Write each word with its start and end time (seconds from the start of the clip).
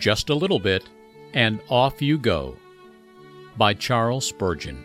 just 0.00 0.30
a 0.30 0.34
little 0.34 0.58
bit, 0.58 0.88
and 1.34 1.60
off 1.68 2.02
you 2.02 2.18
go. 2.18 2.56
By 3.56 3.74
Charles 3.74 4.26
Spurgeon. 4.26 4.84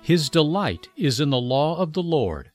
His 0.00 0.30
delight 0.30 0.88
is 0.96 1.18
in 1.18 1.30
the 1.30 1.40
law 1.40 1.76
of 1.78 1.92
the 1.92 2.02
Lord, 2.02 2.52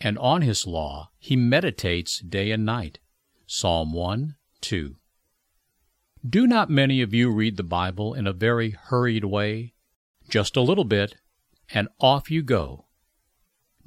and 0.00 0.18
on 0.18 0.42
his 0.42 0.66
law 0.66 1.10
he 1.18 1.34
meditates 1.34 2.20
day 2.20 2.50
and 2.50 2.64
night. 2.64 2.98
Psalm 3.46 3.92
1 3.92 4.36
2. 4.60 4.96
Do 6.28 6.46
not 6.46 6.68
many 6.68 7.00
of 7.00 7.14
you 7.14 7.30
read 7.30 7.56
the 7.56 7.62
Bible 7.62 8.12
in 8.12 8.26
a 8.26 8.34
very 8.34 8.70
hurried 8.70 9.24
way? 9.24 9.72
Just 10.28 10.56
a 10.56 10.60
little 10.60 10.84
bit, 10.84 11.16
and 11.72 11.88
off 11.98 12.30
you 12.30 12.42
go. 12.42 12.86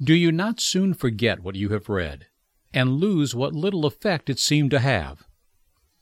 Do 0.02 0.14
you 0.14 0.32
not 0.32 0.60
soon 0.60 0.92
forget 0.92 1.40
what 1.40 1.54
you 1.54 1.68
have 1.68 1.88
read, 1.88 2.26
and 2.72 2.94
lose 2.94 3.34
what 3.34 3.54
little 3.54 3.86
effect 3.86 4.28
it 4.28 4.40
seemed 4.40 4.72
to 4.72 4.80
have? 4.80 5.22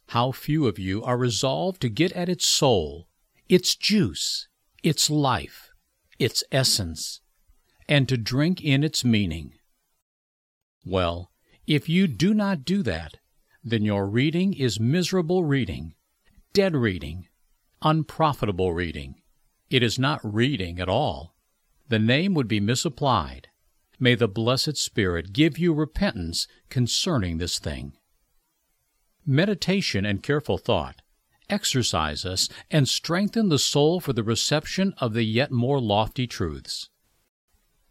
How 0.09 0.33
few 0.33 0.67
of 0.67 0.79
you 0.79 1.03
are 1.03 1.17
resolved 1.17 1.81
to 1.83 1.89
get 1.89 2.13
at 2.13 2.29
its 2.29 2.47
soul, 2.47 3.09
its 3.49 3.75
juice, 3.75 4.49
its 4.83 5.09
life, 5.09 5.71
its 6.19 6.45
essence, 6.53 7.21
and 7.89 8.09
to 8.09 8.17
drink 8.17 8.63
in 8.63 8.85
its 8.85 9.05
meaning? 9.05 9.55
Well, 10.85 11.31
if 11.67 11.89
you 11.89 12.07
do 12.07 12.35
not 12.35 12.65
do 12.65 12.83
that, 12.83 13.19
then 13.65 13.85
your 13.85 14.07
reading 14.07 14.53
is 14.53 14.81
miserable 14.81 15.45
reading, 15.45 15.95
dead 16.53 16.75
reading, 16.75 17.29
unprofitable 17.81 18.73
reading. 18.73 19.23
It 19.71 19.83
is 19.83 19.99
not 19.99 20.21
reading 20.23 20.81
at 20.81 20.89
all. 20.89 21.35
The 21.89 21.99
name 21.99 22.35
would 22.35 22.49
be 22.49 22.61
misapplied. 22.61 23.49
May 23.99 24.15
the 24.15 24.29
blessed 24.29 24.77
Spirit 24.77 25.33
give 25.33 25.59
you 25.59 25.73
repentance 25.73 26.49
concerning 26.69 27.39
this 27.39 27.59
thing. 27.59 27.93
Meditation 29.25 30.05
and 30.05 30.23
careful 30.23 30.59
thought 30.59 31.03
exercise 31.53 32.25
us 32.25 32.49
and 32.71 32.89
strengthen 32.89 33.49
the 33.49 33.59
soul 33.59 34.01
for 34.01 34.13
the 34.13 34.23
reception 34.25 34.95
of 34.99 35.13
the 35.13 35.23
yet 35.23 35.53
more 35.53 35.81
lofty 35.81 36.27
truths. 36.27 36.89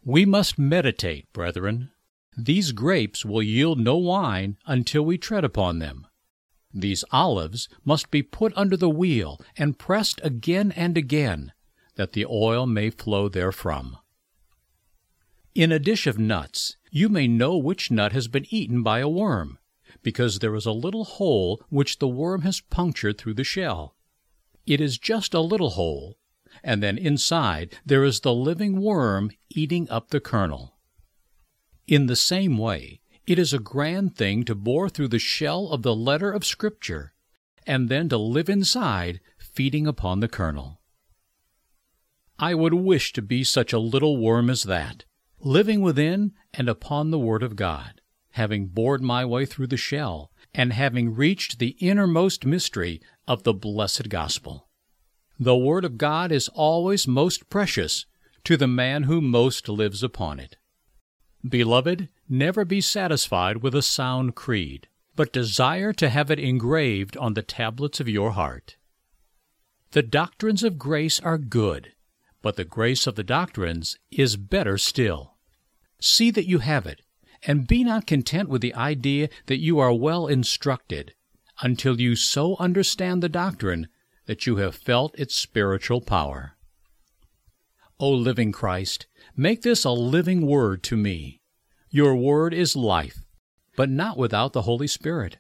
We 0.04 0.26
must 0.26 0.58
meditate, 0.58 1.32
brethren. 1.32 1.92
These 2.36 2.72
grapes 2.72 3.24
will 3.24 3.44
yield 3.44 3.80
no 3.80 3.98
wine 3.98 4.58
until 4.66 5.04
we 5.04 5.18
tread 5.18 5.44
upon 5.44 5.80
them. 5.80 6.08
These 6.74 7.04
olives 7.12 7.70
must 7.86 8.10
be 8.10 8.24
put 8.24 8.54
under 8.56 8.76
the 8.76 8.90
wheel 8.90 9.40
and 9.58 9.78
pressed 9.78 10.20
again 10.24 10.72
and 10.72 10.98
again, 10.98 11.52
that 11.96 12.14
the 12.14 12.26
oil 12.26 12.66
may 12.66 12.90
flow 12.90 13.30
therefrom. 13.30 13.98
In 15.54 15.72
a 15.72 15.80
dish 15.80 16.08
of 16.08 16.18
nuts, 16.18 16.78
you 16.90 17.10
may 17.10 17.28
know 17.28 17.58
which 17.58 17.92
nut 17.92 18.14
has 18.14 18.28
been 18.28 18.46
eaten 18.50 18.82
by 18.82 19.00
a 19.00 19.10
worm, 19.10 19.60
because 20.02 20.40
there 20.40 20.56
is 20.56 20.66
a 20.66 20.72
little 20.72 21.06
hole 21.06 21.62
which 21.70 22.00
the 22.00 22.08
worm 22.08 22.42
has 22.42 22.62
punctured 22.62 23.18
through 23.18 23.36
the 23.36 23.44
shell. 23.44 23.96
It 24.66 24.80
is 24.80 24.98
just 24.98 25.34
a 25.34 25.42
little 25.42 25.72
hole, 25.72 26.18
and 26.64 26.82
then 26.82 26.98
inside 26.98 27.76
there 27.86 28.04
is 28.04 28.20
the 28.20 28.34
living 28.34 28.82
worm 28.82 29.32
eating 29.50 29.90
up 29.90 30.10
the 30.10 30.20
kernel. 30.20 30.76
In 31.88 32.06
the 32.06 32.16
same 32.16 32.58
way, 32.58 33.02
it 33.28 33.40
is 33.40 33.54
a 33.54 33.60
grand 33.60 34.16
thing 34.16 34.44
to 34.46 34.56
bore 34.56 34.90
through 34.90 35.10
the 35.10 35.20
shell 35.20 35.70
of 35.70 35.84
the 35.84 35.96
letter 35.96 36.32
of 36.32 36.46
Scripture, 36.46 37.14
and 37.68 37.90
then 37.90 38.10
to 38.10 38.18
live 38.18 38.50
inside, 38.50 39.20
feeding 39.38 39.88
upon 39.88 40.20
the 40.20 40.28
kernel. 40.28 40.82
I 42.40 42.56
would 42.56 42.74
wish 42.74 43.14
to 43.14 43.22
be 43.22 43.44
such 43.44 43.72
a 43.72 43.80
little 43.80 44.18
worm 44.18 44.50
as 44.50 44.64
that, 44.64 45.06
living 45.40 45.82
within 45.82 46.34
and 46.54 46.68
upon 46.68 47.12
the 47.12 47.20
Word 47.20 47.44
of 47.44 47.56
God, 47.56 48.01
having 48.32 48.68
bored 48.68 49.02
my 49.02 49.26
way 49.26 49.46
through 49.46 49.68
the 49.68 49.78
shell, 49.78 50.32
and 50.54 50.74
having 50.74 51.14
reached 51.16 51.60
the 51.60 51.76
innermost 51.80 52.46
mystery 52.46 53.02
of 53.28 53.44
the 53.44 53.54
blessed 53.54 54.10
gospel. 54.10 54.68
The 55.40 55.56
Word 55.56 55.86
of 55.86 55.98
God 55.98 56.32
is 56.32 56.50
always 56.50 57.08
most 57.08 57.50
precious 57.50 58.06
to 58.44 58.58
the 58.58 58.68
man 58.68 59.04
who 59.04 59.22
most 59.22 59.68
lives 59.70 60.04
upon 60.04 60.40
it. 60.40 60.58
Beloved, 61.48 62.10
never 62.30 62.66
be 62.66 62.82
satisfied 62.82 63.58
with 63.58 63.74
a 63.74 63.82
sound 63.82 64.36
creed, 64.36 64.88
but 65.16 65.34
desire 65.34 65.94
to 65.94 66.10
have 66.10 66.30
it 66.30 66.40
engraved 66.40 67.18
on 67.18 67.34
the 67.34 67.42
tablets 67.42 68.00
of 68.00 68.08
your 68.08 68.32
heart. 68.32 68.78
The 69.92 70.04
doctrines 70.04 70.64
of 70.64 70.78
grace 70.78 71.20
are 71.20 71.38
good, 71.38 71.94
but 72.42 72.56
the 72.56 72.66
grace 72.66 73.08
of 73.08 73.16
the 73.16 73.24
doctrines 73.24 73.98
is 74.10 74.38
better 74.38 74.78
still. 74.78 75.36
See 76.00 76.32
that 76.32 76.48
you 76.48 76.60
have 76.60 76.86
it, 76.86 77.02
and 77.48 77.68
be 77.68 77.84
not 77.84 78.08
content 78.08 78.50
with 78.50 78.62
the 78.62 78.76
idea 78.76 79.30
that 79.48 79.60
you 79.60 79.80
are 79.80 79.94
well 79.94 80.28
instructed, 80.28 81.14
until 81.62 82.00
you 82.00 82.16
so 82.16 82.56
understand 82.60 83.22
the 83.22 83.30
doctrine 83.30 83.88
that 84.26 84.46
you 84.46 84.58
have 84.58 84.76
felt 84.76 85.18
its 85.18 85.36
spiritual 85.36 86.02
power. 86.02 86.54
O 88.00 88.10
living 88.10 88.52
Christ, 88.52 89.08
make 89.36 89.62
this 89.62 89.84
a 89.84 89.92
living 89.92 90.46
word 90.46 90.84
to 90.84 90.98
me. 90.98 91.42
Your 91.90 92.16
word 92.16 92.54
is 92.54 92.76
life, 92.76 93.26
but 93.76 93.90
not 93.90 94.18
without 94.18 94.54
the 94.54 94.64
Holy 94.64 94.88
Spirit. 94.88 95.38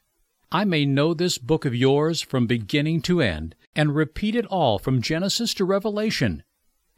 I 0.51 0.65
may 0.65 0.85
know 0.85 1.13
this 1.13 1.37
book 1.37 1.65
of 1.65 1.75
yours 1.75 2.21
from 2.21 2.45
beginning 2.45 3.01
to 3.03 3.21
end, 3.21 3.55
and 3.75 3.95
repeat 3.95 4.35
it 4.35 4.45
all 4.47 4.79
from 4.79 5.01
Genesis 5.01 5.53
to 5.55 5.65
Revelation, 5.65 6.43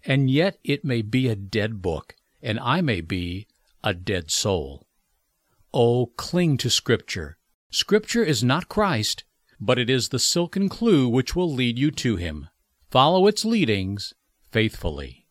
and 0.04 0.30
yet 0.30 0.58
it 0.64 0.84
may 0.84 1.02
be 1.02 1.28
a 1.28 1.36
dead 1.36 1.82
book, 1.82 2.16
and 2.42 2.60
I 2.60 2.82
may 2.82 3.00
be 3.02 3.48
a 3.84 3.94
dead 3.94 4.32
soul. 4.32 4.88
Oh, 5.74 6.08
cling 6.18 6.58
to 6.58 6.70
Scripture. 6.70 7.38
Scripture 7.72 8.24
is 8.24 8.44
not 8.44 8.70
Christ, 8.70 9.24
but 9.60 9.80
it 9.80 9.90
is 9.90 10.10
the 10.10 10.20
silken 10.20 10.70
clue 10.70 11.10
which 11.10 11.36
will 11.36 11.52
lead 11.52 11.80
you 11.80 11.90
to 11.92 12.16
Him. 12.16 12.48
Follow 12.92 13.26
its 13.26 13.44
leadings 13.44 14.14
faithfully. 14.52 15.23